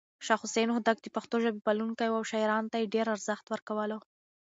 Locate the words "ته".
2.73-2.77